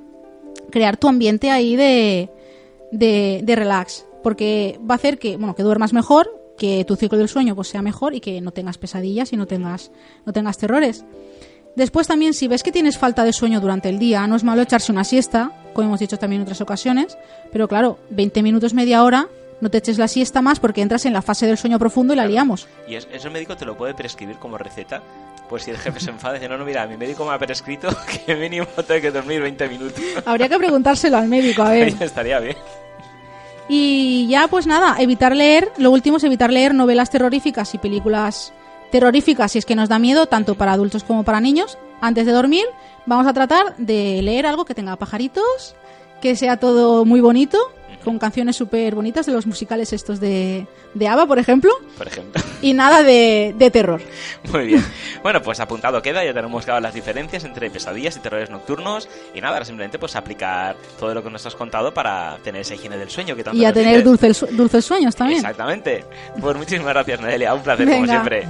[0.70, 2.30] Crear tu ambiente ahí de,
[2.92, 4.06] de, de relax.
[4.24, 7.68] Porque va a hacer que, bueno, que duermas mejor, que tu ciclo del sueño pues
[7.68, 9.92] sea mejor y que no tengas pesadillas y no tengas,
[10.26, 11.04] no tengas terrores.
[11.76, 14.62] Después también, si ves que tienes falta de sueño durante el día, no es malo
[14.62, 17.16] echarse una siesta, como hemos dicho también en otras ocasiones,
[17.52, 19.28] pero claro, 20 minutos, media hora,
[19.62, 22.18] no te eches la siesta más porque entras en la fase del sueño profundo y
[22.18, 22.68] la liamos.
[22.88, 25.02] Y es- eso el médico te lo puede prescribir como receta.
[25.50, 27.88] Pues si el jefe se enfada, dice, no, no, mira, mi médico me ha prescrito
[28.26, 30.02] que mínimo tengo que dormir 20 minutos.
[30.26, 31.94] Habría que preguntárselo al médico, a ver.
[32.02, 32.58] Estaría bien.
[33.68, 38.54] Y ya, pues nada, evitar leer, lo último es evitar leer novelas terroríficas y películas
[38.92, 41.78] terroríficas si es que nos da miedo, tanto para adultos como para niños.
[42.06, 42.66] Antes de dormir,
[43.06, 45.76] vamos a tratar de leer algo que tenga pajaritos,
[46.22, 47.58] que sea todo muy bonito,
[48.04, 52.40] con canciones súper bonitas de los musicales estos de, de ABBA, por ejemplo, Por ejemplo.
[52.62, 54.00] y nada de, de terror.
[54.52, 54.86] Muy bien.
[55.24, 59.10] Bueno, pues apuntado queda, ya tenemos claro las diferencias entre pesadillas y terrores nocturnos.
[59.34, 62.76] Y nada, ahora simplemente pues aplicar todo lo que nos has contado para tener esa
[62.76, 64.46] higiene del sueño que tanto Y a tener dices.
[64.56, 65.40] dulces, sueños también.
[65.40, 66.06] Exactamente.
[66.40, 67.56] Pues muchísimas gracias, Noelia.
[67.56, 68.14] Un placer, como Venga.
[68.14, 68.48] siempre.